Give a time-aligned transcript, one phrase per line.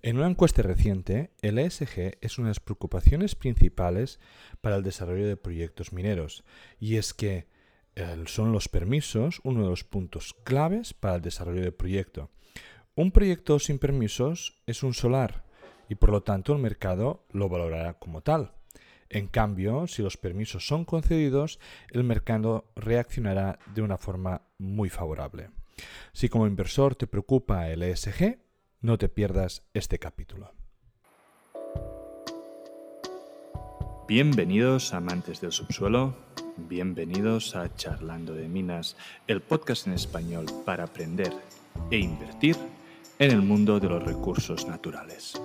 [0.00, 4.20] En una encuesta reciente, el ESG es una de las preocupaciones principales
[4.60, 6.44] para el desarrollo de proyectos mineros,
[6.78, 7.48] y es que
[8.26, 12.30] son los permisos uno de los puntos claves para el desarrollo del proyecto.
[12.94, 15.44] Un proyecto sin permisos es un solar
[15.88, 18.52] y por lo tanto el mercado lo valorará como tal.
[19.08, 21.58] En cambio, si los permisos son concedidos,
[21.90, 25.50] el mercado reaccionará de una forma muy favorable.
[26.12, 28.38] Si como inversor te preocupa el ESG,
[28.80, 30.52] no te pierdas este capítulo.
[34.06, 36.14] Bienvenidos amantes del subsuelo,
[36.56, 38.96] bienvenidos a Charlando de Minas,
[39.26, 41.32] el podcast en español para aprender
[41.90, 42.56] e invertir
[43.18, 45.40] en el mundo de los recursos naturales.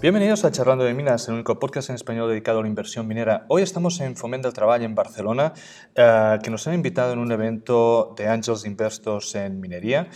[0.00, 3.44] Bienvenidos a Charlando de Minas, el único podcast en español dedicado a la inversión minera.
[3.48, 5.52] Hoy estamos en Fomenta del Trabajo en Barcelona,
[5.94, 10.08] eh, que nos han invitado en un evento de Angels Investors en minería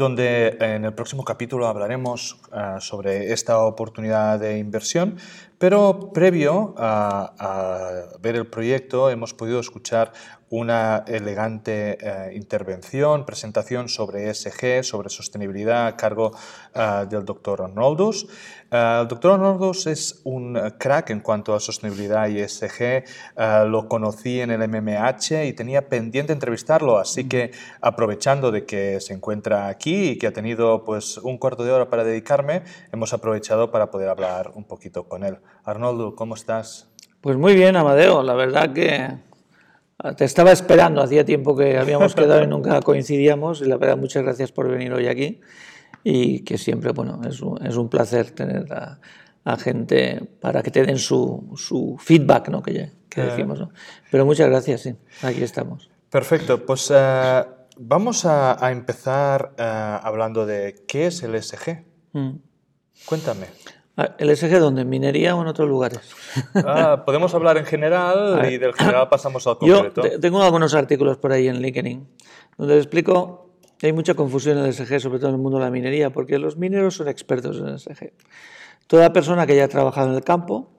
[0.00, 5.16] donde en el próximo capítulo hablaremos eh, sobre esta oportunidad de inversión,
[5.58, 10.12] pero previo a, ver el proyecto hemos podido escuchar
[10.50, 16.32] una elegante eh, intervención, presentación sobre ESG, sobre sostenibilidad a cargo
[16.74, 18.26] eh, del doctor Arnoldus.
[18.70, 23.04] Eh, el doctor Arnoldus es un crack en cuanto a sostenibilidad y ESG.
[23.66, 29.14] lo conocí en el MMH y tenía pendiente entrevistarlo, así que aprovechando de que se
[29.14, 32.62] encuentra aquí y que ha tenido pues un cuarto de hora para dedicarme,
[32.92, 35.38] hemos aprovechado para poder hablar un poquito con él.
[35.64, 36.90] Arnoldo, ¿cómo estás?
[37.20, 38.22] Pues muy bien, Amadeo.
[38.22, 39.29] La verdad que
[40.16, 44.22] te estaba esperando, hacía tiempo que habíamos quedado y nunca coincidíamos y la verdad muchas
[44.22, 45.40] gracias por venir hoy aquí
[46.02, 48.98] y que siempre, bueno, es un, es un placer tener a,
[49.58, 52.62] gente para que te den su, su feedback, ¿no?
[52.62, 53.72] Que, que decimos, ¿no?
[54.10, 55.90] Pero muchas gracias, sí, aquí estamos.
[56.08, 57.44] Perfecto, pues uh,
[57.76, 61.84] vamos a, a empezar uh, hablando de qué es el SG.
[62.12, 62.36] Mm.
[63.06, 63.46] Cuéntame.
[63.96, 64.82] Ah, ¿El SG dónde?
[64.82, 66.00] ¿En minería o en otros lugares?
[66.54, 70.02] Ah, podemos hablar en general y del general pasamos al concreto.
[70.02, 72.06] Yo tengo algunos artículos por ahí en LinkedIn
[72.56, 75.64] donde explico que hay mucha confusión en el SG, sobre todo en el mundo de
[75.64, 78.12] la minería, porque los mineros son expertos en el SG.
[78.86, 80.72] Toda persona que haya trabajado en el campo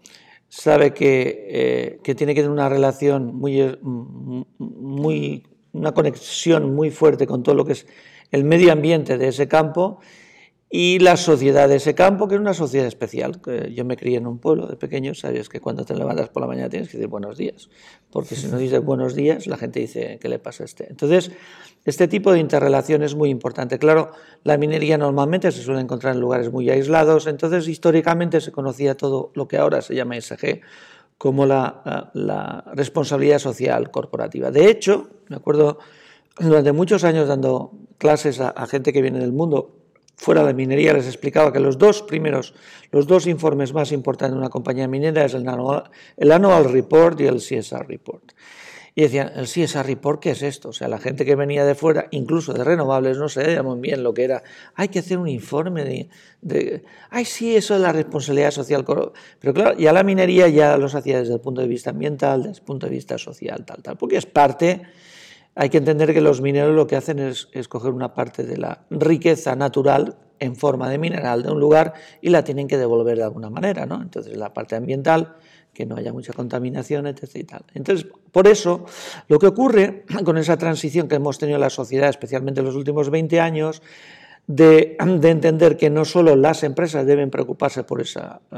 [0.47, 7.25] sabe que, eh, que tiene que tener una relación muy, muy, una conexión muy fuerte
[7.25, 7.87] con todo lo que es
[8.29, 9.99] el medio ambiente de ese campo
[10.73, 13.41] y la sociedad de ese campo, que es una sociedad especial.
[13.75, 16.47] Yo me crié en un pueblo de pequeño, sabes que cuando te levantas por la
[16.47, 17.69] mañana tienes que decir buenos días,
[18.09, 20.87] porque si no dices buenos días, la gente dice, ¿qué le pasa a este?
[20.89, 21.29] Entonces,
[21.83, 23.79] este tipo de interrelación es muy importante.
[23.79, 24.11] Claro,
[24.45, 29.31] la minería normalmente se suele encontrar en lugares muy aislados, entonces históricamente se conocía todo
[29.35, 30.61] lo que ahora se llama SG
[31.17, 34.51] como la, responsabilidad social corporativa.
[34.51, 35.79] De hecho, me acuerdo
[36.39, 39.80] durante muchos años dando clases a gente que viene del mundo,
[40.15, 42.53] fuera de minería les explicaba que los dos primeros,
[42.91, 47.19] los dos informes más importantes de una compañía minera es el Annual, el annual Report
[47.21, 48.31] y el CSR Report.
[48.93, 50.69] Y decían, ¿el CSR Report qué es esto?
[50.69, 54.03] O sea, la gente que venía de fuera, incluso de renovables, no sabía muy bien
[54.03, 54.43] lo que era.
[54.75, 56.09] Hay que hacer un informe de,
[56.41, 58.83] de, Ay, sí, eso es la responsabilidad social.
[59.39, 62.59] Pero claro, ya la minería ya los hacía desde el punto de vista ambiental, desde
[62.59, 64.81] el punto de vista social, tal, tal, porque es parte
[65.55, 68.85] hay que entender que los mineros lo que hacen es, escoger una parte de la
[68.89, 73.23] riqueza natural en forma de mineral de un lugar y la tienen que devolver de
[73.23, 74.01] alguna manera, ¿no?
[74.01, 75.35] Entonces la parte ambiental,
[75.73, 77.61] que no haya mucha contaminación, etc.
[77.73, 78.85] Entonces, por eso,
[79.27, 82.75] lo que ocurre con esa transición que hemos tenido en la sociedad, especialmente en los
[82.75, 83.81] últimos 20 años,
[84.47, 88.57] de, entender que no solo las empresas deben preocuparse por esa eh,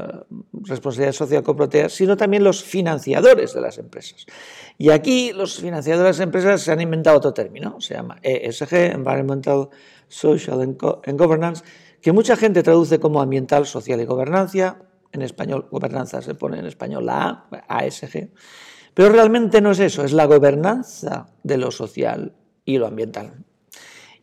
[0.63, 4.25] responsabilidad social corporativa, sino también los financiadores de las empresas.
[4.77, 8.73] Y aquí los financiadores de las empresas se han inventado otro término, se llama ESG,
[8.93, 9.69] Environmental,
[10.07, 11.63] Social and, Governance,
[12.01, 14.77] que mucha gente traduce como ambiental, social y gobernanza.
[15.11, 18.29] En español, gobernanza se pone en español la A, ASG.
[18.93, 22.33] Pero realmente no es eso, es la gobernanza de lo social
[22.65, 23.45] y lo ambiental.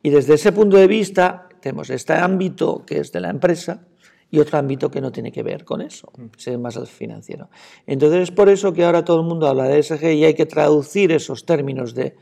[0.03, 3.87] Y desde ese punto de vista, tenemos este ámbito que es de la empresa
[4.31, 7.51] y otro ámbito que no tiene que ver con eso, es más el financiero.
[7.87, 10.47] Entonces es por eso que ahora todo el mundo habla de ESG y hay que
[10.47, 12.15] traducir esos términos de,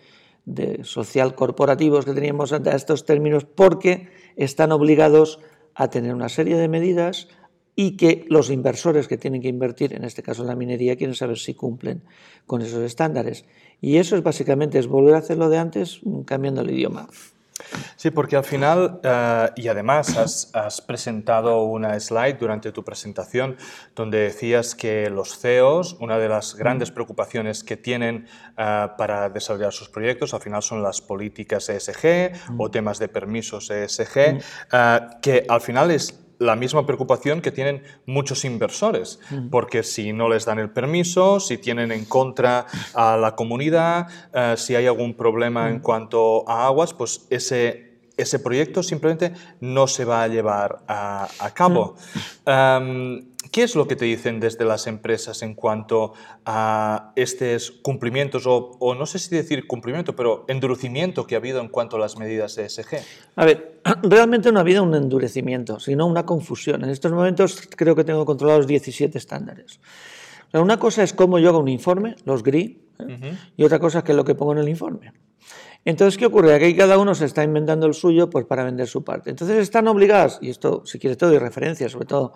[0.82, 5.40] social corporativos que teníamos antes a estos términos porque están obligados
[5.74, 7.28] a tener una serie de medidas
[7.76, 11.14] y que los inversores que tienen que invertir, en este caso en la minería, quieren
[11.14, 12.02] saber si cumplen
[12.46, 13.44] con esos estándares.
[13.82, 17.08] Y eso es básicamente es volver a hacer lo de antes cambiando el idioma.
[17.96, 20.16] Sí, porque al final, eh, y además
[20.54, 23.56] has, presentado una slide durante tu presentación
[23.94, 28.26] donde decías que los CEOs, una de las grandes preocupaciones que tienen
[28.56, 33.70] eh, para desarrollar sus proyectos, al final son las políticas ESG o temas de permisos
[33.70, 34.40] ESG, eh,
[35.20, 39.20] que al final es la misma preocupación que tienen muchos inversores,
[39.50, 44.54] porque si no les dan el permiso, si tienen en contra a la comunidad, eh,
[44.56, 47.87] si hay algún problema en cuanto a aguas, pues ese,
[48.18, 51.96] ese proyecto simplemente no se va a llevar a, cabo.
[53.52, 56.12] ¿Qué es lo que te dicen desde las empresas en cuanto
[56.44, 61.68] a estos cumplimientos, o, no sé si decir cumplimiento, pero endurecimiento que ha habido en
[61.68, 62.98] cuanto a las medidas ESG?
[63.36, 66.84] A ver, realmente no ha habido un endurecimiento, sino una confusión.
[66.84, 69.80] En estos momentos creo que tengo controlados 17 estándares.
[70.52, 73.36] una cosa es cómo yo hago un informe, los GRI, ¿eh?
[73.56, 75.12] y otra cosa es que es lo que pongo en el informe.
[75.84, 76.54] Entonces, ¿qué ocurre?
[76.54, 79.30] Aquí cada uno se está inventando el suyo pues, para vender su parte.
[79.30, 82.34] Entonces están obligados, y esto, si quieres, todo y referencia, sobre todo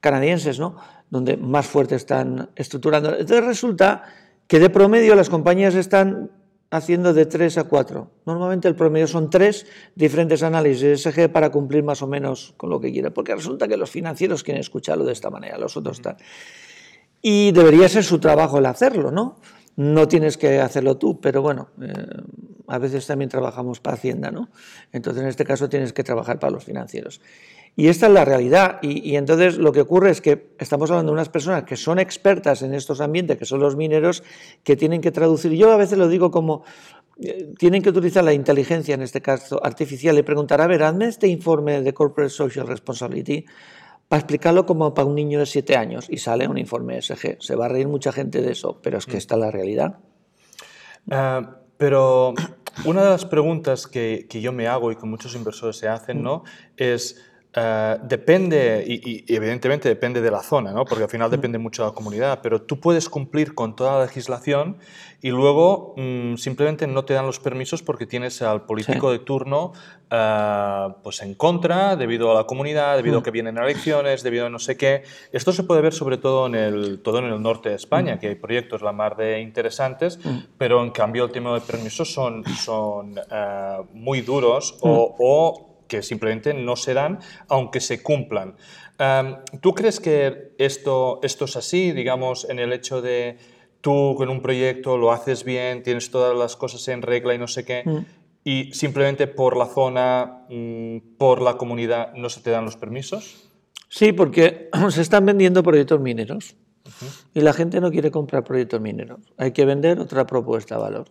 [0.00, 0.76] canadienses, ¿no?
[1.10, 3.10] donde más fuerte están estructurando.
[3.10, 4.02] Entonces resulta
[4.46, 6.30] que de promedio las compañías están
[6.70, 8.10] haciendo de 3 a 4.
[8.26, 12.80] Normalmente el promedio son 3 diferentes análisis ESG para cumplir más o menos con lo
[12.80, 16.16] que quiera, porque resulta que los financieros quieren escucharlo de esta manera, los otros están.
[17.22, 19.36] Y debería ser su trabajo el hacerlo, ¿no?
[19.76, 21.92] No tienes que hacerlo tú, pero bueno, eh,
[22.66, 24.48] a veces también trabajamos para Hacienda, ¿no?
[24.92, 27.20] Entonces en este caso tienes que trabajar para los financieros.
[27.76, 28.78] Y esta es la realidad.
[28.82, 32.62] Y, entonces lo que ocurre es que estamos hablando de unas personas que son expertas
[32.62, 34.22] en estos ambientes, que son los mineros,
[34.62, 35.52] que tienen que traducir.
[35.52, 36.62] Yo a veces lo digo como,
[37.20, 41.06] eh, tienen que utilizar la inteligencia, en este caso artificial, y preguntar, a ver, hazme
[41.06, 43.44] este informe de Corporate Social Responsibility
[44.06, 46.06] para explicarlo como para un niño de siete años.
[46.08, 47.38] Y sale un informe SG.
[47.40, 49.18] Se va a reír mucha gente de eso, pero es que mm.
[49.18, 49.98] esta es la realidad.
[51.10, 52.34] Ah, pero
[52.84, 56.22] una de las preguntas que, que, yo me hago y que muchos inversores se hacen,
[56.22, 56.44] ¿no?
[56.76, 57.22] Es
[57.56, 60.84] eh, depende, y, evidentemente depende de la zona, ¿no?
[60.84, 64.06] porque al final depende mucho de la comunidad, pero tú puedes cumplir con toda la
[64.06, 64.78] legislación
[65.22, 69.72] y luego mm, simplemente no te dan los permisos porque tienes al político de turno
[70.10, 74.50] eh, pues en contra debido a la comunidad, debido a que vienen elecciones, debido a
[74.50, 75.04] no sé qué.
[75.32, 78.28] Esto se puede ver sobre todo en el, todo en el norte de España, que
[78.28, 80.18] hay proyectos la mar de interesantes,
[80.58, 86.54] pero en cambio el tema de permisos son, son eh, muy duros o que simplemente
[86.54, 88.56] no se dan aunque se cumplan.
[89.60, 93.38] ¿Tú crees que esto, esto es así, digamos, en el hecho de
[93.80, 97.46] tú con un proyecto lo haces bien, tienes todas las cosas en regla y no
[97.46, 97.98] sé qué, mm.
[98.42, 103.50] y simplemente por la zona, mm, por la comunidad, no se te dan los permisos?
[103.90, 106.56] Sí, porque se están vendiendo proyectos mineros
[107.34, 109.20] y la gente no quiere comprar proyectos mineros.
[109.36, 111.08] Hay que vender otra propuesta de valor.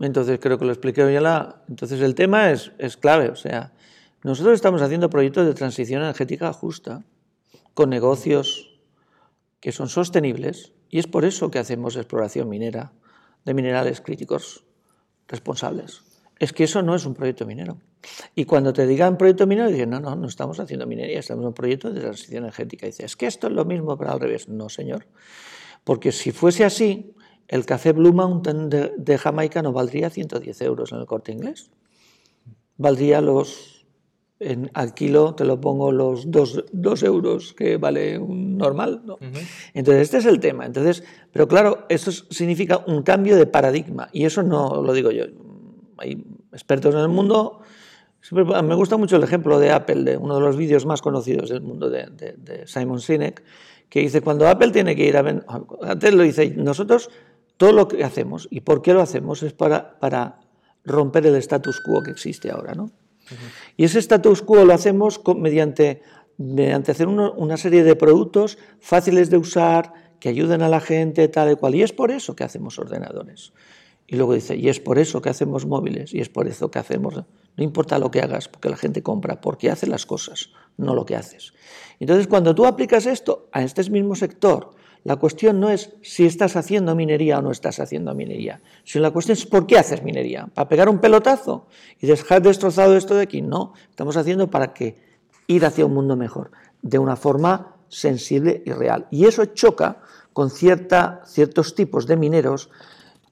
[0.00, 1.62] Entonces creo que lo expliqué hoy la.
[1.68, 3.72] Entonces el tema es, clave, o sea,
[4.22, 7.04] nosotros estamos haciendo proyectos de transición energética justa,
[7.74, 8.80] con negocios
[9.60, 12.92] que son sostenibles, y es por eso que hacemos exploración minera
[13.44, 14.64] de minerales críticos
[15.28, 16.02] responsables.
[16.38, 17.78] Es que eso no es un proyecto minero.
[18.34, 21.48] Y cuando te digan proyecto minero, dicen, no, no, no estamos haciendo minería, estamos en
[21.48, 22.86] un proyecto de transición energética.
[22.86, 24.48] Y dices, es que esto es lo mismo, pero al revés.
[24.48, 25.06] No, señor.
[25.84, 27.14] Porque si fuese así,
[27.50, 31.72] el café Blue Mountain de, Jamaica no valdría 110 euros en el corte inglés.
[32.76, 33.86] Valdría los,
[34.38, 39.02] en, al kilo te lo pongo los 2 euros que vale un normal.
[39.04, 39.18] ¿no?
[39.74, 40.64] Entonces, este es el tema.
[40.64, 41.02] Entonces,
[41.32, 44.08] pero claro, eso significa un cambio de paradigma.
[44.12, 45.24] Y eso no lo digo yo.
[45.98, 47.62] Hay expertos en el mundo.
[48.30, 51.62] Me gusta mucho el ejemplo de Apple, de uno de los vídeos más conocidos del
[51.62, 53.42] mundo de, de Simon Sinek,
[53.88, 55.42] que dice, cuando Apple tiene que ir a...
[55.82, 57.10] Antes lo dice, nosotros
[57.60, 60.40] todo lo que hacemos y por qué lo hacemos es para, para
[60.82, 62.72] romper el status quo que existe ahora.
[62.72, 62.90] ¿no?
[63.76, 66.00] Y ese status quo lo hacemos mediante,
[66.38, 71.52] mediante hacer una serie de productos fáciles de usar, que ayuden a la gente, tal
[71.52, 71.74] y cual.
[71.74, 73.52] Y es por eso que hacemos ordenadores.
[74.06, 76.78] Y luego dice, y es por eso que hacemos móviles, y es por eso que
[76.78, 77.14] hacemos...
[77.14, 80.48] No importa lo que hagas, porque la gente compra, porque hace las cosas,
[80.78, 81.52] no lo que haces.
[81.98, 86.56] Entonces, cuando tú aplicas esto a este mismo sector, la cuestión no es si estás
[86.56, 90.46] haciendo minería o no estás haciendo minería, sino la cuestión es por qué haces minería.
[90.52, 91.66] ¿Para pegar un pelotazo
[92.00, 93.40] y dejar destrozado esto de aquí?
[93.40, 94.96] No, estamos haciendo para que
[95.46, 96.50] ir hacia un mundo mejor,
[96.82, 99.06] de una forma sensible y real.
[99.10, 100.02] Y eso choca
[100.32, 102.70] con cierta, ciertos tipos de mineros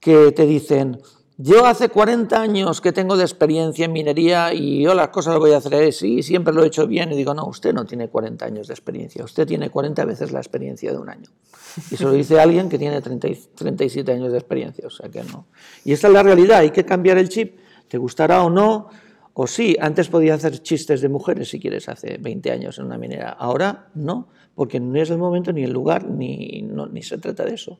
[0.00, 1.00] que te dicen,
[1.40, 5.40] yo hace 40 años que tengo de experiencia en minería y yo las cosas las
[5.40, 7.12] voy a hacer así, siempre lo he hecho bien.
[7.12, 10.40] Y digo, no, usted no tiene 40 años de experiencia, usted tiene 40 veces la
[10.40, 11.30] experiencia de un año.
[11.92, 15.22] Y se lo dice alguien que tiene 30, 37 años de experiencia, o sea que
[15.22, 15.46] no.
[15.84, 18.88] Y esta es la realidad, hay que cambiar el chip, te gustará o no,
[19.40, 22.98] O sí, antes podía hacer chistes de mujeres si quieres, hace 20 años en una
[22.98, 23.30] minera.
[23.30, 24.26] Ahora no,
[24.58, 27.78] porque no es el momento ni el lugar, ni, ni se trata de eso.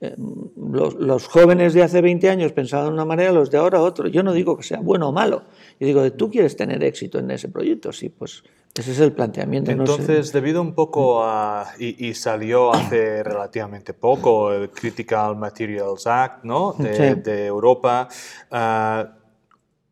[0.00, 0.12] Eh,
[0.56, 4.08] los, jóvenes de hace 20 años pensaban de una manera, los de ahora otro.
[4.08, 5.44] Yo no digo que sea bueno o malo.
[5.78, 8.42] Yo digo, tú quieres tener éxito en ese proyecto, sí, pues
[8.74, 9.70] ese es el planteamiento.
[9.70, 16.72] Entonces, debido un poco a, y, salió hace relativamente poco el Critical Materials Act ¿no?
[16.72, 18.08] de, Europa,
[18.50, 19.12] ah,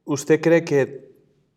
[0.04, 1.03] ¿usted cree que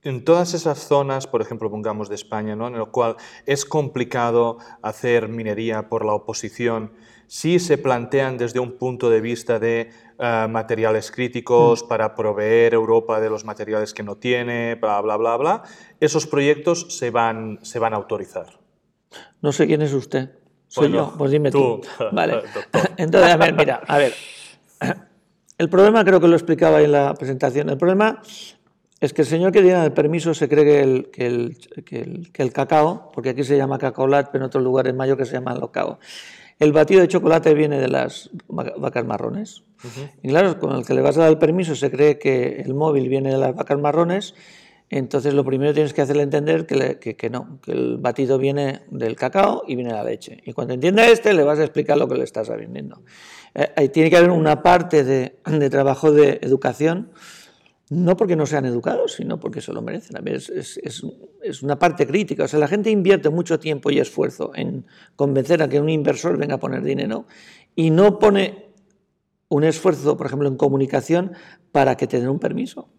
[0.08, 2.68] en todas esas zonas, por ejemplo, pongamos de España, ¿no?
[2.68, 6.92] en lo cual es complicado hacer minería por la oposición,
[7.28, 11.88] si se plantean desde un punto de vista de eh, materiales críticos mm.
[11.90, 15.64] para proveer Europa de los materiales que no tiene, bla, bla, bla, bla,
[16.00, 18.60] esos proyectos se van, se van a autorizar.
[19.42, 20.32] No sé quién es usted.
[20.68, 21.14] Soy yo.
[21.18, 21.82] Pues dime tú.
[22.14, 22.44] Vale.
[22.98, 24.14] Entonces, a ver, mira, a ver.
[25.58, 27.70] El problema creo que lo explicaba en la presentación.
[27.70, 28.22] El problema
[29.00, 32.00] es que el señor que tiene el permiso se cree que el, que el, que
[32.00, 35.26] el, que el cacao, porque aquí se llama cacaolat, pero en otros lugares mayo que
[35.26, 36.00] se llama locao,
[36.60, 39.64] el batido de chocolate viene de las vacas marrones.
[40.24, 42.74] Y claro, con el que le vas a dar el permiso se cree que el
[42.74, 44.34] móvil viene de las vacas marrones,
[44.90, 49.64] entonces lo primero tienes que hacerle entender que, no, que el batido viene del cacao
[49.68, 50.42] y viene de la leche.
[50.46, 53.04] Y cuando entienda este, le vas a explicar lo que le estás vendiendo.
[53.54, 57.12] Eh, tiene que haber una parte de, de trabajo de educación
[57.90, 60.18] no porque no sean educados, sino porque se lo merecen.
[60.28, 60.80] Es, es,
[61.42, 62.44] es, una parte crítica.
[62.44, 66.38] O sea, la gente invierte mucho tiempo y esfuerzo en convencer a que un inversor
[66.38, 67.28] venga a poner dinero
[67.76, 68.66] y no pone
[69.50, 71.32] un esfuerzo, por ejemplo, en comunicación
[71.72, 72.90] para que te den un permiso.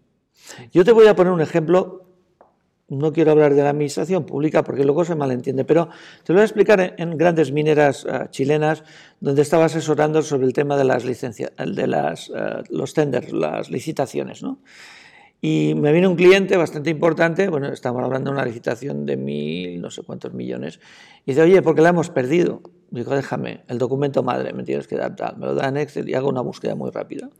[0.72, 2.07] Yo te voy a poner un ejemplo
[2.88, 5.88] no quiero hablar de la administración pública porque luego se malentiende, pero
[6.24, 8.82] te lo voy a explicar en, grandes mineras eh, chilenas
[9.20, 14.42] donde estaba asesorando sobre el tema de las licencias, de eh, los tenders, las licitaciones,
[14.42, 14.60] ¿no?
[15.40, 19.80] Y me vino un cliente bastante importante, bueno, estamos hablando de una licitación de mil,
[19.80, 20.80] no sé cuántos millones,
[21.24, 22.60] y dice, oye, ¿por qué la hemos perdido?
[22.90, 26.08] Digo, déjame, el documento madre me tienes que dar tal, me lo da en Excel
[26.08, 27.30] y hago una búsqueda muy rápida.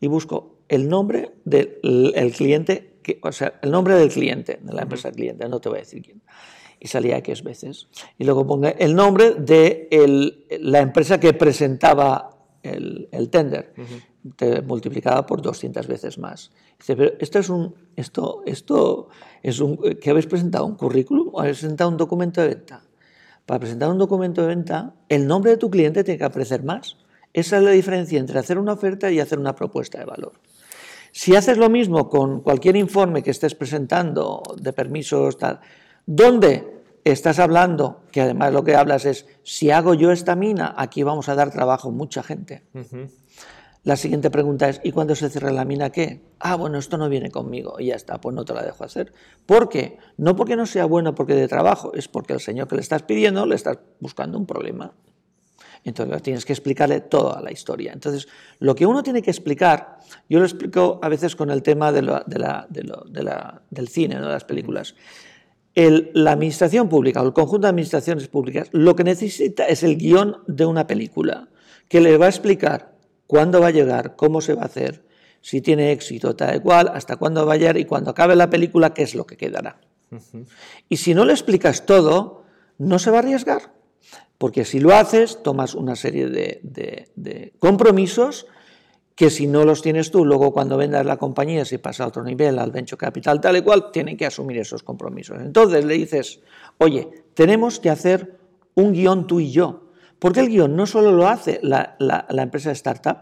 [0.00, 2.91] Y busco el nombre del cliente
[3.22, 6.02] o sea, el nombre del cliente, de la empresa cliente, no te voy a decir
[6.02, 6.22] quién.
[6.80, 7.88] Y salía X veces.
[8.18, 9.88] Y luego ponga el nombre de
[10.60, 12.30] la empresa que presentaba
[12.62, 13.72] el, tender.
[14.36, 16.50] Te multiplicaba por 200 veces más.
[16.78, 19.08] Dice, pero esto es un, esto, esto
[19.42, 20.66] es un, ¿que habéis presentado?
[20.66, 22.82] ¿Un currículum o habéis presentado un documento de venta?
[23.46, 26.96] Para presentar un documento de venta, el nombre de tu cliente tiene que aparecer más.
[27.32, 30.32] Esa es la diferencia entre hacer una oferta y hacer una propuesta de valor.
[31.12, 35.60] Si haces lo mismo con cualquier informe que estés presentando de permisos, tal,
[36.06, 41.02] donde estás hablando, que además lo que hablas es, si hago yo esta mina, aquí
[41.02, 42.62] vamos a dar trabajo a mucha gente.
[43.84, 46.22] La siguiente pregunta es, ¿y cuando se cierra la mina qué?
[46.38, 49.12] Ah, bueno, esto no viene conmigo y ya está, pues no te la dejo hacer.
[49.44, 49.98] ¿Por qué?
[50.16, 53.02] No porque no sea bueno porque de trabajo, es porque el señor que le estás
[53.02, 54.94] pidiendo le estás buscando un problema.
[55.84, 57.92] Entonces tienes que explicarle toda la historia.
[57.92, 58.28] Entonces,
[58.60, 59.98] lo que uno tiene que explicar,
[60.28, 62.02] yo lo explico a veces con el tema de
[63.70, 64.94] del cine, de las películas.
[65.74, 70.38] la administración pública o el conjunto de administraciones públicas lo que necesita es el guion
[70.46, 71.48] de una película
[71.88, 72.94] que le va a explicar
[73.26, 75.04] cuándo va a llegar, cómo se va a hacer,
[75.40, 78.94] si tiene éxito, tal cual, hasta cuándo va a llegar y cuando acabe la película,
[78.94, 79.80] qué es lo que quedará.
[80.88, 82.44] Y si no le explicas todo,
[82.78, 83.72] no se va a arriesgar.
[84.42, 88.48] Porque si lo haces, tomas una serie de, compromisos
[89.14, 92.24] que si no los tienes tú, luego cuando vendas la compañía, si pasa a otro
[92.24, 95.40] nivel, al venture capital, tal y cual, tienen que asumir esos compromisos.
[95.40, 96.40] Entonces le dices,
[96.78, 98.36] oye, tenemos que hacer
[98.74, 99.92] un guion tú y yo.
[100.18, 103.18] Porque el guion no solo lo hace la, la empresa de startup,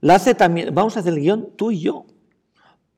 [0.00, 2.06] la hace también, vamos a hacer el guion tú y yo.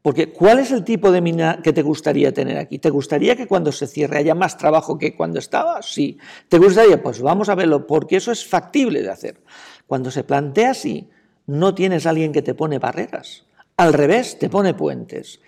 [0.05, 2.79] Porque ¿cuál es el tipo de mina que te gustaría tener aquí?
[2.79, 5.81] ¿Te gustaría que cuando se cierre haya más trabajo que cuando estaba?
[5.81, 6.19] Sí.
[6.47, 7.03] ¿Te gustaría?
[7.03, 9.41] Pues vamos a verlo, porque eso es factible de hacer.
[9.87, 11.09] Cuando se plantea así,
[11.47, 13.47] no tienes a alguien que te pone barreras.
[13.79, 15.41] Al revés, te pone puentes.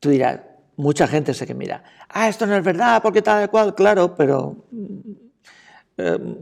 [0.00, 0.40] Tú dirás,
[0.76, 4.64] mucha gente sé que mira, ah, esto no es verdad, porque tal cual, claro, pero
[4.70, 5.10] mm,
[5.98, 6.36] em,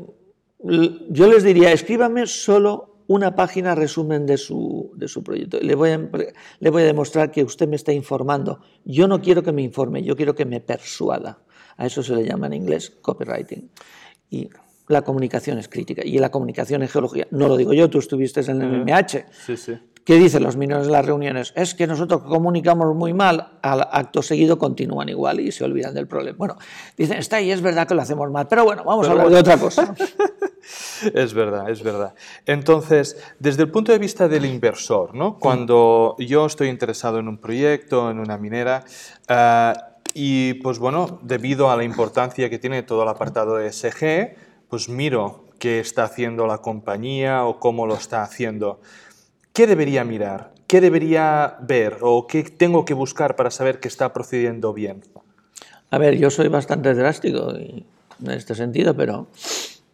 [1.11, 5.58] yo les diría, escríbame solo una página resumen de su, de su proyecto.
[5.60, 6.10] Le voy, a,
[6.58, 8.60] le voy a demostrar que usted me está informando.
[8.84, 11.44] Yo no quiero que me informe, yo quiero que me persuada.
[11.76, 13.70] A eso se le llama en inglés copywriting.
[14.30, 14.48] Y
[14.88, 16.02] la comunicación es crítica.
[16.04, 19.26] Y la comunicación en geología, no lo digo yo, tú estuviste en el MMH.
[19.30, 19.78] Sí, sí.
[20.06, 21.52] ¿Qué dicen los mineros en las reuniones?
[21.56, 26.06] Es que nosotros comunicamos muy mal, al acto seguido continúan igual y se olvidan del
[26.06, 26.38] problema.
[26.38, 26.56] Bueno,
[26.96, 29.36] dicen, está ahí, es verdad que lo hacemos mal, pero bueno, vamos a hablar de
[29.36, 29.94] otra cosa.
[31.14, 32.12] Es verdad, es verdad.
[32.44, 35.38] Entonces, desde el punto de vista del inversor, ¿no?
[35.38, 38.82] cuando yo estoy interesado en un proyecto, en una minera,
[39.28, 39.75] eh,
[40.12, 44.36] y pues bueno, debido a la importancia que tiene todo el apartado de SG,
[44.68, 48.80] pues miro qué está haciendo la compañía o cómo lo está haciendo.
[49.56, 50.50] ¿Qué debería mirar?
[50.66, 55.02] ¿Qué debería ver o qué tengo que buscar para saber que está procediendo bien?
[55.90, 57.86] A ver, yo soy bastante drástico en
[58.30, 59.28] este sentido, pero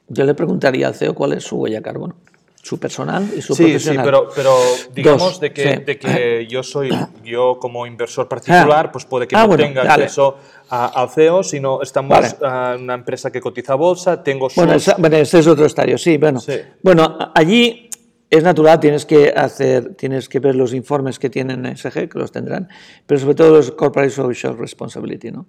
[0.09, 2.17] yo le preguntaría al CEO cuál es su huella carbono,
[2.61, 4.05] su personal y su sí, profesional.
[4.05, 4.57] Sí, pero, pero
[4.93, 6.91] digamos de que, de que yo soy,
[7.25, 10.03] yo como inversor particular, pues puede que Ah, no bueno, tenga dale.
[10.05, 10.39] acceso
[10.71, 12.35] a- al CEO, sino estamos Vale.
[12.43, 14.57] a una empresa que cotiza bolsa, tengo sus...
[14.57, 16.41] Bueno, esa- bueno, ese es otro estadio, sí, bueno.
[16.41, 16.55] Sí.
[16.83, 17.91] Bueno, allí
[18.33, 22.33] es natural, tienes que hacer, tienes que ver los informes que tienen SG, que los
[22.33, 22.67] tendrán,
[23.05, 25.49] pero sobre todo los Corporate Social Responsibility, ¿no?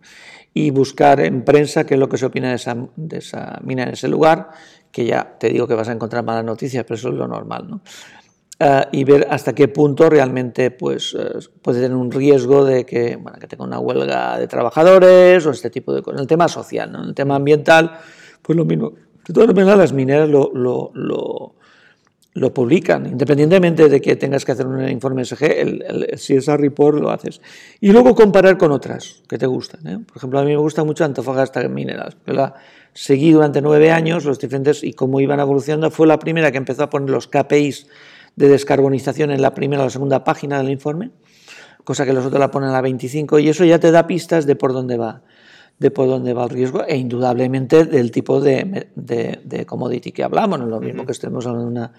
[0.53, 3.83] Y buscar en prensa qué es lo que se opina de esa, de esa mina
[3.83, 4.49] en ese lugar,
[4.91, 7.69] que ya te digo que vas a encontrar malas noticias, pero eso es lo normal,
[7.69, 7.81] ¿no?
[8.59, 13.15] Ah, y ver hasta qué punto realmente pues, eh, puede tener un riesgo de que,
[13.15, 16.17] bueno, que tenga una huelga de trabajadores o este tipo de cosas.
[16.17, 17.01] En el tema social, ¿no?
[17.01, 17.93] en el tema ambiental,
[18.41, 18.91] pues lo mismo.
[19.25, 21.55] De todas maneras, las mineras lo, lo, lo,
[22.35, 26.59] lo publican, independientemente de que tengas que hacer un informe SG, el, el, el CSR
[26.59, 27.41] report lo haces.
[27.79, 29.85] Y luego comparar con otras que te gustan.
[29.87, 29.99] ¿eh?
[29.99, 32.17] Por ejemplo, a mí me gusta mucho Antofagasta Minerals.
[32.25, 32.55] Yo la
[32.93, 35.91] seguí durante nueve años, los diferentes, y cómo iban evolucionando.
[35.91, 37.87] Fue la primera que empezó a poner los KPIs
[38.35, 41.11] de descarbonización en la primera o la segunda página del informe,
[41.83, 44.47] cosa que los otros la ponen a la 25, y eso ya te da pistas
[44.47, 45.21] de por dónde va
[45.79, 50.23] de por dónde va el riesgo e indudablemente del tipo de, de, de commodity que
[50.23, 50.59] hablamos.
[50.59, 51.05] No es lo mismo uh -huh.
[51.07, 51.93] que estemos hablando de una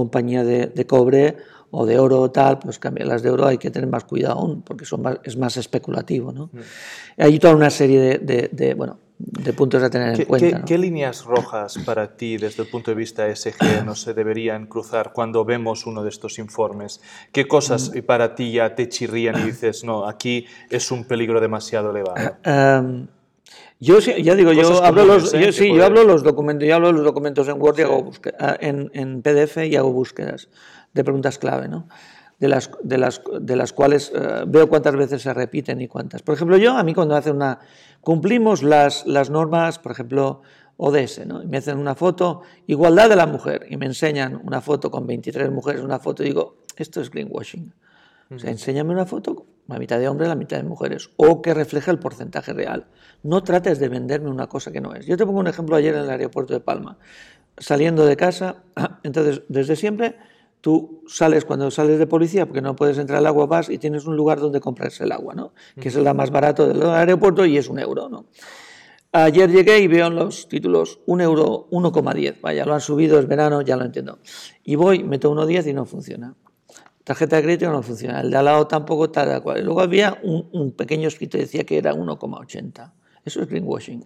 [0.00, 1.36] compañía de, de, cobre
[1.70, 4.34] o de oro o tal, pues cambiar las de oro hay que tener más cuidado
[4.40, 6.32] aún, porque son más, es más especulativo.
[6.32, 6.44] ¿no?
[6.50, 6.62] -huh.
[7.24, 10.48] Hay toda una serie de, de bueno, de puntos a tener ¿Qué, en cuenta.
[10.48, 10.64] ¿qué, ¿no?
[10.66, 13.56] ¿Qué líneas rojas para ti desde el punto de vista SG
[13.88, 17.00] no se deberían cruzar cuando vemos uno de estos informes?
[17.32, 18.00] ¿Qué cosas Mm.
[18.10, 22.36] para ti ya te chirrían y dices, no, aquí es un peligro demasiado elevado?
[22.44, 23.06] Um,
[23.80, 25.40] yo sí- ya digo, yo hablo los, ¿eh?
[25.44, 28.56] yo sí, yo hablo los documentos, yo hablo los documentos en Word y hago ah,
[28.60, 30.48] en, en PDF y hago búsquedas
[30.94, 31.88] de preguntas clave, ¿no?
[32.38, 36.22] De las, de las, de las cuales eh, veo cuántas veces se repiten y cuántas.
[36.22, 37.60] Por ejemplo, yo, a mí cuando hacen una...
[38.02, 40.42] Cumplimos las, las normas, por ejemplo,
[40.76, 41.42] ODS, ¿no?
[41.42, 45.06] Y me hacen una foto, igualdad de la mujer, y me enseñan una foto con
[45.06, 47.72] 23 mujeres, una foto, y digo, esto es greenwashing.
[48.30, 51.54] O sea, enséñame una foto, la mitad de hombres, la mitad de mujeres, o que
[51.54, 52.86] refleje el porcentaje real.
[53.22, 55.06] No trates de venderme una cosa que no es.
[55.06, 56.98] Yo te pongo un ejemplo ayer en el aeropuerto de Palma.
[57.58, 58.64] Saliendo de casa,
[59.02, 60.16] entonces, desde siempre,
[60.60, 64.06] tú sales cuando sales de policía, porque no puedes entrar al agua, vas y tienes
[64.06, 65.52] un lugar donde comprarse el agua, ¿no?
[65.80, 68.26] Que es el más barato del aeropuerto y es un euro, ¿no?
[69.12, 72.40] Ayer llegué y veo en los títulos 1 euro 1,10.
[72.42, 74.18] Vaya, lo han subido, es verano, ya lo entiendo.
[74.64, 76.34] Y voy, meto 1,10 y no funciona.
[77.06, 78.20] Tarjeta de crédito no funciona.
[78.20, 79.64] El de al lado tampoco, tal, cual.
[79.64, 82.92] Luego había un, un pequeño escrito que decía que era 1,80.
[83.24, 84.04] Eso es greenwashing.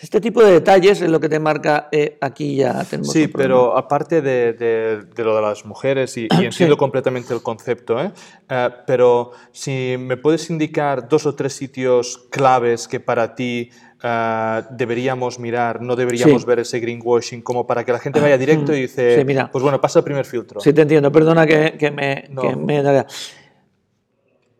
[0.00, 3.76] Este tipo de detalles es lo que te marca, eh, aquí ya tenemos Sí, pero
[3.76, 6.78] aparte de, de- de lo de las mujeres, y, y entiendo Sí.
[6.78, 8.12] completamente el concepto, ¿eh?
[8.48, 13.70] Eh, pero si me puedes indicar dos o tres sitios claves que para ti
[14.02, 16.46] eh, deberíamos mirar, no deberíamos Sí.
[16.48, 19.50] ver ese greenwashing, como para que la gente vaya directo y dice, Sí, mira.
[19.50, 20.60] pues bueno, pasa el primer filtro.
[20.60, 21.10] Sí, te entiendo.
[21.12, 22.42] Perdona que, que me, No.
[22.42, 23.06] que me daría.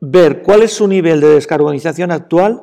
[0.00, 2.62] Ver cuál es su nivel de descarbonización actual,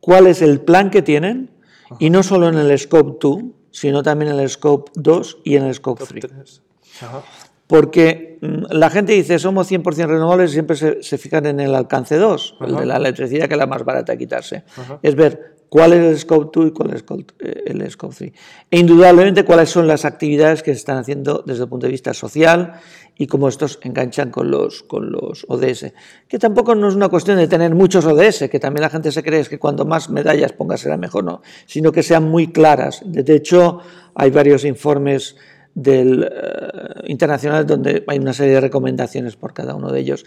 [0.00, 1.50] cuál es el plan que tienen,
[1.98, 3.38] y no solo en el Scope 2,
[3.70, 6.26] sino también en el Scope 2 y en el Scope 3.
[6.26, 6.62] Tres.
[7.00, 7.22] Ajá.
[7.66, 11.74] Porque mm, la gente dice somos 100% renovables y siempre se, se fijan en el
[11.74, 14.64] alcance 2, el de la electricidad, que es la más barata de quitarse.
[14.76, 14.98] Ajá.
[15.02, 18.14] Es ver cuál es el Scope 2 y cuál es el Scope, eh, el Scope
[18.14, 18.32] 3.
[18.70, 22.14] E indudablemente cuáles son las actividades que se están haciendo desde el punto de vista
[22.14, 22.80] social
[23.16, 25.92] y cómo estos enganchan con los, con los ODS.
[26.28, 29.22] Que tampoco no es una cuestión de tener muchos ODS, que también la gente se
[29.22, 33.02] cree es que cuanto más medallas pongas será mejor, no, sino que sean muy claras.
[33.04, 33.80] De hecho,
[34.14, 35.36] hay varios informes
[35.76, 40.24] del, eh, internacionales donde hay una serie de recomendaciones por cada uno de ellos.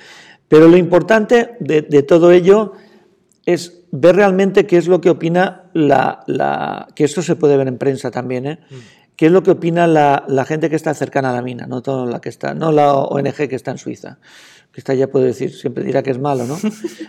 [0.47, 2.73] Pero lo importante de, de todo ello
[3.45, 7.67] es ver realmente qué es lo que opina la, la- que esto se puede ver
[7.67, 8.59] en prensa también, ¿eh?
[9.15, 11.81] qué es lo que opina la, la gente que está cercana a la mina, no
[11.81, 14.19] toda la que está, no la ONG que está en Suiza,
[14.71, 16.57] que está ya puedo decir, siempre dirá que es malo, ¿no?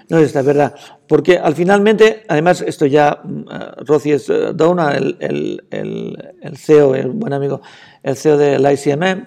[0.09, 0.75] No, esta es verdad,
[1.07, 3.45] porque al finalmente, además esto ya, mm, eh,
[3.87, 7.61] Rossi es eh, Downa, el, el, el, el CEO, el buen amigo,
[8.03, 9.27] el CEO del ICMM,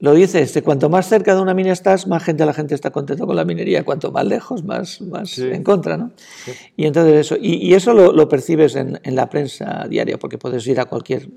[0.00, 2.90] lo dice, este, cuanto más cerca de una mina estás, más gente la gente está
[2.90, 5.42] contenta con la minería, cuanto más lejos, más, más Sí.
[5.50, 6.12] en contra, ¿no?
[6.76, 10.36] Y entonces eso, y, y eso lo, lo percibes en, en la prensa diaria, porque
[10.36, 11.28] puedes ir a cualquier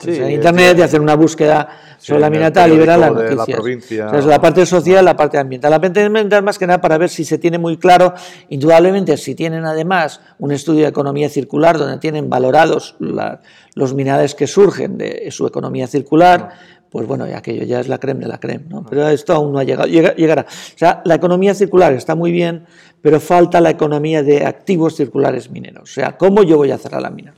[0.00, 3.48] Sí, en Internet, de hacer una búsqueda sobre la mina tal y verá las noticias.
[3.48, 5.72] La, provincia, parte social, la parte ambiental.
[5.72, 8.14] La parte ambiental más que nada para ver si se tiene muy claro,
[8.48, 14.46] indudablemente, si tienen además un estudio de economía circular donde tienen valorados los minerales que
[14.46, 16.50] surgen de su economía circular,
[16.88, 18.86] pues bueno, aquello ya es la creme de la creme, ¿no?
[18.88, 20.42] Pero esto aún no ha llegado, llegará.
[20.42, 22.66] O sea, la economía circular está muy bien,
[23.02, 25.90] pero falta la economía de activos circulares mineros.
[25.90, 27.34] O sea, ¿cómo yo voy a cerrar la mina?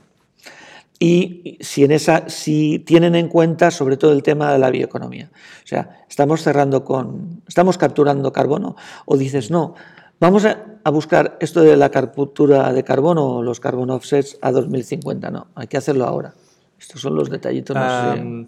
[0.99, 5.31] Y si, en esa, si tienen en cuenta sobre todo el tema de la bioeconomía.
[5.63, 9.75] O sea, estamos cerrando con, estamos capturando carbono o dices, no,
[10.19, 15.29] vamos a, buscar esto de la captura de carbono o los carbon offsets a 2050,
[15.29, 16.33] no, hay que hacerlo ahora.
[16.79, 17.75] Estos son los detallitos.
[17.75, 18.47] No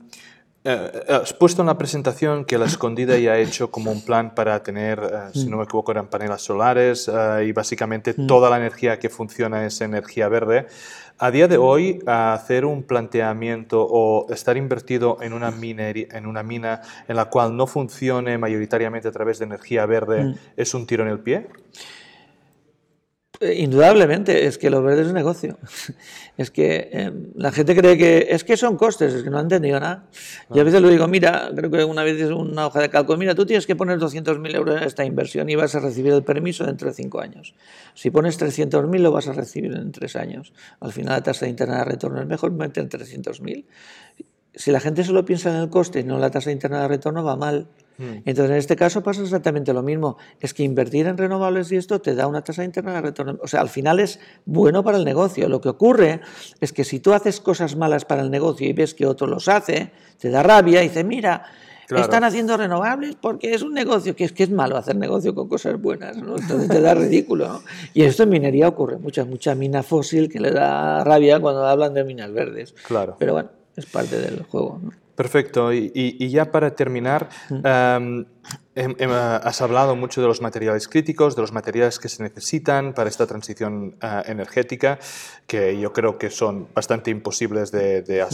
[0.63, 4.35] eh, has puesto en la presentación que la escondida ya ha hecho como un plan
[4.35, 8.57] para tener, eh, si no me equivoco, eran paneles solares eh, y básicamente toda la
[8.57, 10.67] energía que funciona es energía verde.
[11.17, 16.81] A día de hoy, hacer un planteamiento o estar invertido en una, en una mina
[17.07, 21.09] en la cual no funcione mayoritariamente a través de energía verde es un tiro en
[21.09, 21.47] el pie.
[23.41, 25.57] Eh, indudablemente, es que lo verde es negocio.
[26.37, 29.45] Es que em, la gente cree que es que son costes, es que no han
[29.45, 30.05] entendido nada.
[30.51, 33.35] Y a veces lo digo, mira, creo que una vez una hoja de cálculo, mira,
[33.35, 36.65] tú tienes que poner 200.000 euros en esta inversión y vas a recibir el permiso
[36.65, 37.53] dentro de cinco años.
[37.93, 40.53] Si pones 300.000 lo vas a recibir en tres años.
[40.79, 43.65] Al final la tasa interna de retorno es mejor meter 300.000.
[44.55, 46.87] Si la gente solo piensa en el coste y no en la tasa interna de
[46.87, 47.67] retorno, va mal.
[48.01, 48.23] Mm.
[48.25, 50.17] Entonces, en este caso pasa exactamente lo mismo.
[50.39, 53.37] Es que invertir en renovables y esto te da una tasa interna de retorno.
[53.41, 55.47] O sea, al final es bueno para el negocio.
[55.47, 56.21] Lo que ocurre
[56.59, 59.47] es que si tú haces cosas malas para el negocio y ves que otro los
[59.47, 61.45] hace, te da rabia y dices, mira,
[61.99, 65.49] están haciendo renovables porque es un negocio, que es que es malo hacer negocio con
[65.49, 67.61] cosas buenas, Entonces te da ridículo,
[67.93, 71.93] Y esto en minería ocurre, mucha, mucha mina fósil que le da rabia cuando hablan
[71.93, 72.73] de minas verdes.
[72.87, 73.15] Claro.
[73.19, 74.91] Pero bueno, es parte del juego, ¿no?
[75.21, 75.71] Perfecto.
[75.71, 78.25] Y, ya para terminar, em,
[78.73, 83.07] em, has hablado mucho de los materiales críticos, de los materiales que se necesitan para
[83.07, 84.97] esta transición eh, energética,
[85.45, 88.25] que yo creo que son bastante imposibles de,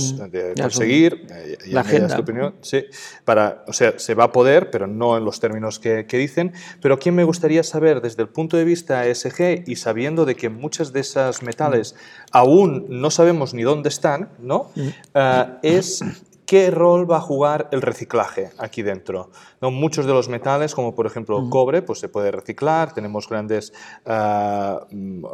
[0.62, 1.28] conseguir.
[1.30, 2.16] Eh, La agenda.
[2.16, 2.56] Tu opinión?
[2.62, 2.86] Sí.
[3.26, 6.54] Para, o sea, se va a poder, pero no en los términos que, dicen.
[6.82, 10.48] Pero aquí me gustaría saber, desde el punto de vista ESG y sabiendo de que
[10.48, 11.96] muchas de esas metales
[12.32, 14.72] aún no sabemos ni dónde están, ¿no?
[15.14, 16.02] Eh, es
[16.48, 19.32] ¿Qué rol va a jugar el reciclaje aquí dentro?
[19.60, 19.70] ¿No?
[19.70, 22.94] Muchos de los metales, como por ejemplo el cobre, pues se puede reciclar.
[22.94, 23.74] Tenemos grandes
[24.06, 25.26] mm,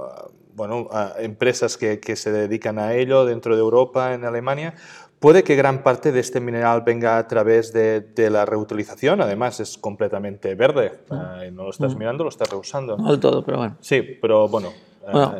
[0.55, 4.73] bueno, ah, empresas que, que, se dedican a ello dentro de Europa, en Alemania.
[5.19, 9.21] Puede que gran parte de este mineral venga a través de, de la reutilización.
[9.21, 10.93] Además, es completamente verde.
[11.11, 12.97] Ah, no lo estás mirando, lo estás reusando.
[12.97, 13.77] No del todo, pero bueno.
[13.81, 14.69] Sí, pero bueno,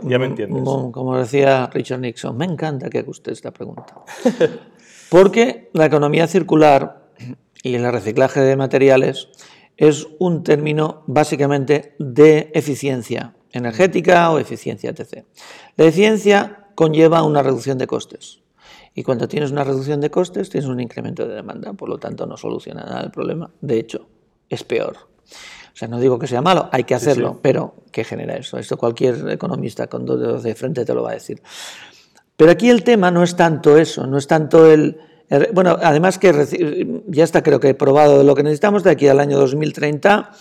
[0.03, 0.63] ya me entiendes.
[0.63, 4.03] Como decía Richard Nixon, me encanta que haga usted esta pregunta.
[5.13, 7.11] Porque la economía circular
[7.61, 9.27] y el reciclaje de materiales
[9.77, 15.23] es un término básicamente de eficiencia energética o eficiencia etc.
[15.77, 18.41] La eficiencia conlleva una reducción de costes.
[18.95, 21.73] Y cuando tienes una reducción de costes, tienes un incremento de demanda.
[21.73, 23.51] Por lo tanto, no soluciona nada el problema.
[23.61, 24.07] De hecho,
[24.49, 24.97] es peor.
[24.97, 28.57] O sea, no digo que sea malo, hay que hacerlo, pero ¿qué genera eso?
[28.57, 31.39] Esto cualquier economista con dos dedos de frente te lo va a decir.
[32.37, 34.97] Pero aquí el tema no es tanto eso, no es tanto el...
[35.53, 39.19] bueno, además que ya está creo que he probado lo que necesitamos de aquí al
[39.19, 40.31] año 2030,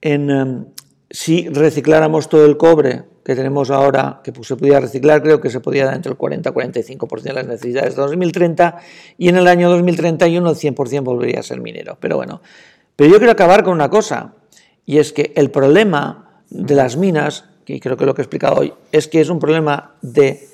[0.00, 0.64] en, em,
[1.10, 5.60] si recicláramos todo el cobre que tenemos ahora, que se podía reciclar, creo que se
[5.60, 8.78] podía dar entre el 40-45% de las necesidades de 2030,
[9.16, 11.96] y en el año 2031 el 100% volvería a ser minero.
[12.00, 12.42] Pero bueno,
[12.96, 14.34] pero yo quiero acabar con una cosa,
[14.84, 18.56] y es que el problema de las minas, que creo que lo que he explicado
[18.56, 20.48] hoy, es que es un problema de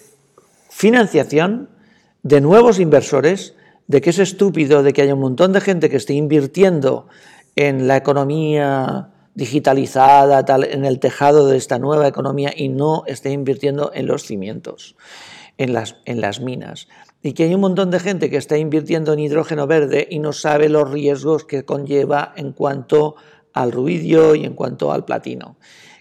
[0.70, 1.68] financiación
[2.22, 3.54] de nuevos inversores,
[3.86, 7.08] de que es estúpido de que haya un montón de gente que esté invirtiendo
[7.56, 13.30] en la economía digitalizada, tal, en el tejado de esta nueva economía y no esté
[13.30, 14.96] invirtiendo en los cimientos,
[15.58, 16.88] en las, en las minas.
[17.22, 20.32] Y que hay un montón de gente que está invirtiendo en hidrógeno verde y no
[20.32, 23.16] sabe los riesgos que conlleva en cuanto
[23.52, 25.56] al ruidio y en cuanto al platino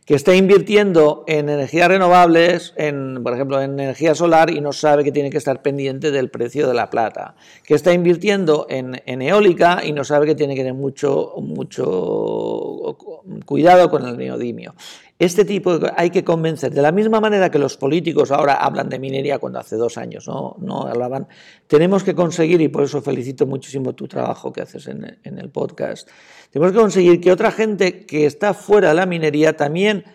[0.09, 5.03] que está invirtiendo en energías renovables, en, por ejemplo, en energía solar y no sabe
[5.03, 9.81] que tiene que estar pendiente del precio de la plata, que está invirtiendo en, eólica
[9.85, 12.97] y no sabe que tiene que tener mucho, mucho
[13.45, 14.73] cuidado con el neodimio.
[15.19, 18.99] Este tipo hay que convencer, de la misma manera que los políticos ahora hablan de
[18.99, 21.27] minería cuando hace dos años no, no hablaban,
[21.67, 25.49] tenemos que conseguir, y por eso felicito muchísimo tu trabajo que haces en, en el
[25.49, 26.09] podcast,
[26.51, 30.05] tenemos que conseguir que otra gente que está fuera de la minería también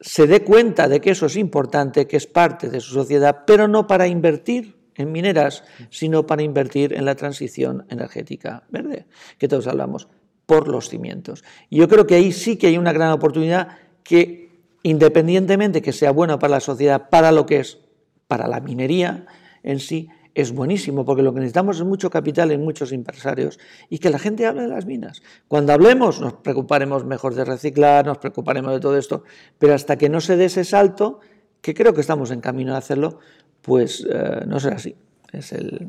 [0.00, 3.68] se dé cuenta de que eso es importante, que es parte de su sociedad, pero
[3.68, 9.06] no para invertir en mineras, sino para invertir en la transición energética verde,
[9.36, 10.08] que todos hablamos,
[10.46, 11.44] por los cimientos.
[11.68, 13.68] Y yo creo que ahí sí que hay una gran oportunidad
[14.08, 14.48] que,
[14.82, 17.78] independientemente que sea bueno para la sociedad, para lo que es,
[18.26, 19.26] para la minería
[19.62, 23.58] en sí, es buenísimo, porque lo que necesitamos es mucho capital en muchos empresarios
[23.90, 25.20] y que la gente hable de las minas.
[25.46, 29.24] Cuando hablemos nos preocuparemos mejor de reciclar, nos preocuparemos de todo esto,
[29.58, 31.20] pero hasta que no se dé ese salto,
[31.60, 33.18] que creo que estamos en camino de hacerlo,
[33.60, 34.96] pues eh, no será así.
[35.32, 35.88] Es el,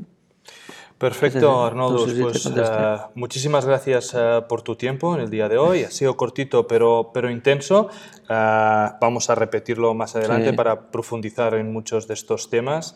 [1.00, 2.06] Perfecto, Arnoldo.
[2.22, 5.84] pues eh, muchísimas gracias eh, por tu tiempo en el día de hoy.
[5.84, 7.90] Ha sido cortito pero, pero intenso.
[8.28, 12.96] vamos a repetirlo más adelante para profundizar en muchos de estos temas.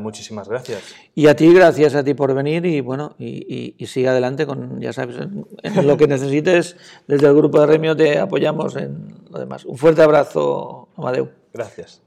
[0.00, 0.82] muchísimas gracias.
[1.14, 4.94] Y a ti, gracias a ti por venir y bueno, y, sigue adelante con, ya
[4.94, 6.78] sabes, en, lo que necesites.
[7.06, 9.66] Desde el grupo de Remio te apoyamos en lo demás.
[9.66, 11.28] Un fuerte abrazo, Amadeu.
[11.52, 12.00] Gracias.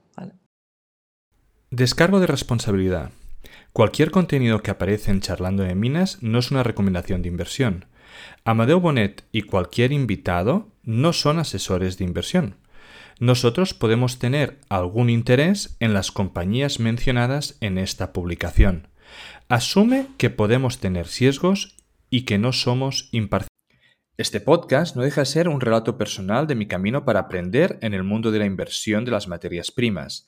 [1.70, 3.12] Descargo de responsabilidad.
[3.74, 7.86] Cualquier contenido que aparece en Charlando de Minas no es una recomendación de inversión.
[8.46, 12.58] Amadeo Bonet y cualquier invitado no son asesores de inversión.
[13.20, 18.90] Nosotros podemos tener algún interés en las compañías mencionadas en esta publicación.
[19.50, 21.76] Asume que podemos tener sesgos
[22.12, 23.50] y que no somos imparciales.
[24.18, 27.96] Este podcast no deja de ser un relato personal de mi camino para aprender en
[27.96, 30.28] el mundo de la inversión de las materias primas.